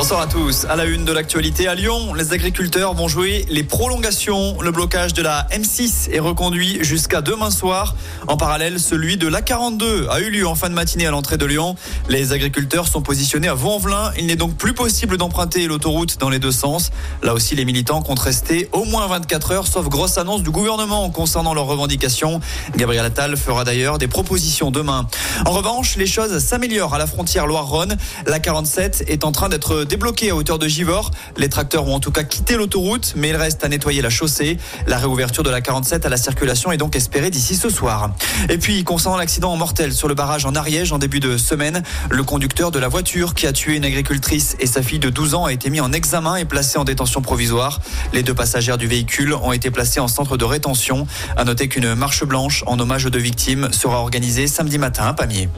Bonsoir 0.00 0.22
à 0.22 0.26
tous. 0.26 0.64
À 0.64 0.76
la 0.76 0.86
une 0.86 1.04
de 1.04 1.12
l'actualité 1.12 1.68
à 1.68 1.74
Lyon, 1.74 2.14
les 2.14 2.32
agriculteurs 2.32 2.94
vont 2.94 3.06
jouer 3.06 3.44
les 3.50 3.62
prolongations. 3.62 4.58
Le 4.62 4.70
blocage 4.70 5.12
de 5.12 5.20
la 5.20 5.46
M6 5.50 6.10
est 6.10 6.20
reconduit 6.20 6.82
jusqu'à 6.82 7.20
demain 7.20 7.50
soir. 7.50 7.94
En 8.26 8.38
parallèle, 8.38 8.80
celui 8.80 9.18
de 9.18 9.28
l'A42 9.28 10.08
a 10.08 10.20
eu 10.20 10.30
lieu 10.30 10.48
en 10.48 10.54
fin 10.54 10.70
de 10.70 10.74
matinée 10.74 11.06
à 11.06 11.10
l'entrée 11.10 11.36
de 11.36 11.44
Lyon. 11.44 11.74
Les 12.08 12.32
agriculteurs 12.32 12.88
sont 12.88 13.02
positionnés 13.02 13.48
à 13.48 13.52
Vaux-en-Velin. 13.52 14.12
Il 14.16 14.24
n'est 14.24 14.36
donc 14.36 14.56
plus 14.56 14.72
possible 14.72 15.18
d'emprunter 15.18 15.66
l'autoroute 15.66 16.16
dans 16.18 16.30
les 16.30 16.38
deux 16.38 16.50
sens. 16.50 16.92
Là 17.22 17.34
aussi, 17.34 17.54
les 17.54 17.66
militants 17.66 18.00
comptent 18.00 18.20
rester 18.20 18.70
au 18.72 18.86
moins 18.86 19.06
24 19.06 19.52
heures, 19.52 19.66
sauf 19.66 19.86
grosse 19.90 20.16
annonce 20.16 20.42
du 20.42 20.50
gouvernement 20.50 21.10
concernant 21.10 21.52
leurs 21.52 21.66
revendications. 21.66 22.40
Gabriel 22.74 23.04
Attal 23.04 23.36
fera 23.36 23.64
d'ailleurs 23.64 23.98
des 23.98 24.08
propositions 24.08 24.70
demain. 24.70 25.06
En 25.44 25.50
revanche, 25.50 25.96
les 25.96 26.06
choses 26.06 26.38
s'améliorent 26.38 26.94
à 26.94 26.98
la 26.98 27.06
frontière 27.06 27.46
Loire-Rhône. 27.46 27.98
La 28.26 28.40
47 28.40 29.04
est 29.06 29.24
en 29.26 29.32
train 29.32 29.50
d'être 29.50 29.89
débloqué 29.90 30.30
à 30.30 30.36
hauteur 30.36 30.60
de 30.60 30.68
Givors. 30.68 31.10
Les 31.36 31.48
tracteurs 31.48 31.88
ont 31.88 31.96
en 31.96 32.00
tout 32.00 32.12
cas 32.12 32.22
quitté 32.22 32.54
l'autoroute, 32.54 33.14
mais 33.16 33.30
il 33.30 33.36
reste 33.36 33.64
à 33.64 33.68
nettoyer 33.68 34.02
la 34.02 34.08
chaussée. 34.08 34.56
La 34.86 34.98
réouverture 34.98 35.42
de 35.42 35.50
la 35.50 35.60
47 35.60 36.06
à 36.06 36.08
la 36.08 36.16
circulation 36.16 36.70
est 36.70 36.76
donc 36.76 36.94
espérée 36.94 37.28
d'ici 37.28 37.56
ce 37.56 37.68
soir. 37.68 38.14
Et 38.48 38.56
puis, 38.56 38.84
concernant 38.84 39.16
l'accident 39.16 39.54
mortel 39.56 39.92
sur 39.92 40.06
le 40.06 40.14
barrage 40.14 40.46
en 40.46 40.54
Ariège 40.54 40.92
en 40.92 40.98
début 40.98 41.18
de 41.18 41.36
semaine, 41.36 41.82
le 42.08 42.22
conducteur 42.22 42.70
de 42.70 42.78
la 42.78 42.86
voiture 42.86 43.34
qui 43.34 43.48
a 43.48 43.52
tué 43.52 43.74
une 43.74 43.84
agricultrice 43.84 44.56
et 44.60 44.68
sa 44.68 44.80
fille 44.80 45.00
de 45.00 45.10
12 45.10 45.34
ans 45.34 45.46
a 45.46 45.52
été 45.52 45.70
mis 45.70 45.80
en 45.80 45.92
examen 45.92 46.36
et 46.36 46.44
placé 46.44 46.78
en 46.78 46.84
détention 46.84 47.20
provisoire. 47.20 47.80
Les 48.12 48.22
deux 48.22 48.34
passagères 48.34 48.78
du 48.78 48.86
véhicule 48.86 49.34
ont 49.34 49.52
été 49.52 49.72
placés 49.72 49.98
en 49.98 50.06
centre 50.06 50.36
de 50.36 50.44
rétention. 50.44 51.08
À 51.36 51.42
noter 51.42 51.66
qu'une 51.66 51.96
marche 51.96 52.24
blanche 52.24 52.62
en 52.68 52.78
hommage 52.78 53.06
aux 53.06 53.10
deux 53.10 53.18
victimes 53.18 53.68
sera 53.72 53.98
organisée 53.98 54.46
samedi 54.46 54.78
matin 54.78 55.06
à 55.06 55.14
Pamiers. 55.14 55.48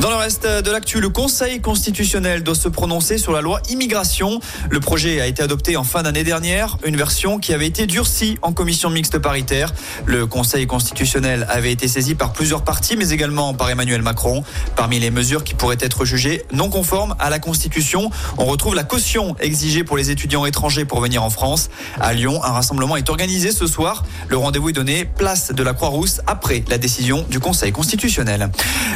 Dans 0.00 0.10
le 0.10 0.16
reste 0.16 0.46
de 0.46 0.70
l'actu, 0.70 1.00
le 1.00 1.08
Conseil 1.08 1.60
constitutionnel 1.60 2.44
doit 2.44 2.54
se 2.54 2.68
prononcer 2.68 3.18
sur 3.18 3.32
la 3.32 3.40
loi 3.40 3.60
immigration. 3.68 4.38
Le 4.70 4.78
projet 4.78 5.20
a 5.20 5.26
été 5.26 5.42
adopté 5.42 5.76
en 5.76 5.82
fin 5.82 6.04
d'année 6.04 6.22
dernière, 6.22 6.78
une 6.84 6.96
version 6.96 7.40
qui 7.40 7.52
avait 7.52 7.66
été 7.66 7.88
durcie 7.88 8.38
en 8.42 8.52
commission 8.52 8.90
mixte 8.90 9.18
paritaire. 9.18 9.74
Le 10.06 10.26
Conseil 10.26 10.68
constitutionnel 10.68 11.48
avait 11.50 11.72
été 11.72 11.88
saisi 11.88 12.14
par 12.14 12.32
plusieurs 12.32 12.62
partis, 12.62 12.96
mais 12.96 13.10
également 13.10 13.54
par 13.54 13.70
Emmanuel 13.70 14.02
Macron. 14.02 14.44
Parmi 14.76 15.00
les 15.00 15.10
mesures 15.10 15.42
qui 15.42 15.54
pourraient 15.54 15.78
être 15.80 16.04
jugées 16.04 16.44
non 16.52 16.70
conformes 16.70 17.16
à 17.18 17.28
la 17.28 17.40
Constitution, 17.40 18.10
on 18.36 18.44
retrouve 18.44 18.76
la 18.76 18.84
caution 18.84 19.34
exigée 19.40 19.82
pour 19.82 19.96
les 19.96 20.12
étudiants 20.12 20.46
étrangers 20.46 20.84
pour 20.84 21.00
venir 21.00 21.24
en 21.24 21.30
France. 21.30 21.70
À 22.00 22.12
Lyon, 22.12 22.40
un 22.44 22.52
rassemblement 22.52 22.96
est 22.96 23.10
organisé 23.10 23.50
ce 23.50 23.66
soir. 23.66 24.04
Le 24.28 24.36
rendez-vous 24.36 24.68
est 24.68 24.74
donné 24.74 25.06
place 25.06 25.52
de 25.52 25.62
la 25.64 25.74
Croix-Rousse 25.74 26.20
après 26.28 26.62
la 26.68 26.78
décision 26.78 27.26
du 27.28 27.40
Conseil 27.40 27.72
constitutionnel. 27.72 28.50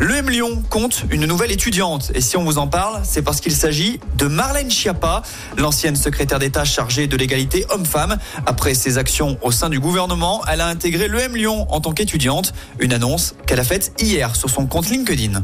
Le 0.00 0.16
M 0.16 0.30
Lyon 0.30 0.62
compte 0.70 0.85
une 1.10 1.26
nouvelle 1.26 1.52
étudiante. 1.52 2.12
Et 2.14 2.20
si 2.20 2.36
on 2.36 2.44
vous 2.44 2.58
en 2.58 2.66
parle, 2.66 3.00
c'est 3.04 3.22
parce 3.22 3.40
qu'il 3.40 3.54
s'agit 3.54 4.00
de 4.16 4.26
Marlène 4.26 4.70
Schiappa, 4.70 5.22
l'ancienne 5.56 5.96
secrétaire 5.96 6.38
d'État 6.38 6.64
chargée 6.64 7.06
de 7.06 7.16
l'égalité 7.16 7.66
homme-femme. 7.70 8.18
Après 8.46 8.74
ses 8.74 8.98
actions 8.98 9.38
au 9.42 9.50
sein 9.50 9.68
du 9.68 9.80
gouvernement, 9.80 10.42
elle 10.50 10.60
a 10.60 10.66
intégré 10.66 11.08
l'EM 11.08 11.36
Lyon 11.36 11.66
en 11.70 11.80
tant 11.80 11.92
qu'étudiante. 11.92 12.52
Une 12.78 12.92
annonce 12.92 13.34
qu'elle 13.46 13.60
a 13.60 13.64
faite 13.64 13.92
hier 14.00 14.36
sur 14.36 14.50
son 14.50 14.66
compte 14.66 14.88
LinkedIn. 14.88 15.42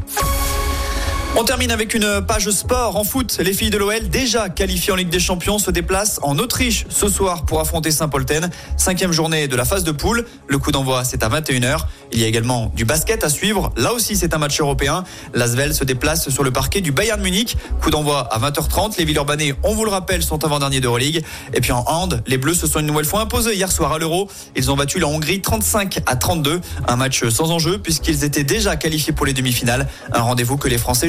On 1.35 1.45
termine 1.45 1.71
avec 1.71 1.95
une 1.95 2.21
page 2.21 2.51
sport 2.51 2.97
en 2.97 3.05
foot. 3.05 3.39
Les 3.41 3.55
filles 3.55 3.71
de 3.71 3.79
l'OL, 3.79 4.07
déjà 4.11 4.51
qualifiées 4.51 4.93
en 4.93 4.97
Ligue 4.97 5.09
des 5.09 5.19
Champions, 5.19 5.59
se 5.59 5.71
déplacent 5.71 6.21
en 6.23 6.39
Autriche 6.39 6.85
ce 6.91 7.09
soir 7.09 7.47
pour 7.47 7.59
affronter 7.59 7.91
Saint-Polten. 7.91 8.51
Cinquième 8.77 9.13
journée 9.13 9.49
de 9.49 9.57
la 9.57 9.65
phase 9.65 9.83
de 9.83 9.93
poule. 9.93 10.27
Le 10.47 10.59
coup 10.59 10.73
d'envoi, 10.73 11.05
c'est 11.05 11.23
à 11.25 11.31
21h. 11.31 11.87
Il 12.13 12.21
y 12.21 12.25
a 12.25 12.27
également 12.27 12.71
du 12.77 12.85
basket 12.85 13.25
à 13.25 13.31
suivre. 13.31 13.73
Là 13.79 13.95
aussi, 13.95 14.15
c'est 14.15 14.35
un 14.35 14.39
match 14.39 14.61
européen. 14.61 15.05
L'Asvel 15.33 15.75
se 15.75 15.85
déplace 15.85 16.29
sur 16.29 16.45
le 16.45 16.51
parquet 16.51 16.83
du 16.83 16.93
Bayern 16.93 17.21
Munich. 17.21 17.57
Coup 17.81 17.91
d'envoi 17.91 18.29
à 18.31 18.39
20h30. 18.39 18.99
Les 18.99 19.07
Villeurbanais, 19.07 19.55
on 19.63 19.75
vous 19.75 19.87
le 19.87 19.91
rappelle, 19.91 20.23
sont 20.23 20.45
avant-dernier 20.45 20.81
d'Euroleague. 20.81 21.25
Et 21.55 21.63
puis 21.63 21.73
en 21.73 21.83
hand, 21.87 22.23
les 22.27 22.37
Bleus 22.37 22.55
se 22.55 22.67
sont 22.67 22.81
une 22.81 22.87
nouvelle 22.87 23.07
fois 23.07 23.23
imposés 23.23 23.55
hier 23.55 23.73
soir 23.73 23.93
à 23.93 23.99
l'Euro. 23.99 24.29
Ils 24.55 24.71
ont 24.71 24.77
battu 24.77 24.99
la 24.99 25.07
Hongrie 25.07 25.41
35 25.41 26.01
à 26.05 26.15
32. 26.15 26.61
Un 26.87 26.97
match 26.97 27.27
sans 27.31 27.51
enjeu 27.53 27.79
puisqu'ils 27.79 28.23
étaient 28.23 28.45
déjà 28.45 28.77
qualifiés 28.77 29.15
pour 29.15 29.25
les 29.25 29.33
demi-finales. 29.33 29.89
Un 30.13 30.21
rendez-vous 30.21 30.59
que 30.59 30.69
les 30.69 30.79
Français 30.79 31.09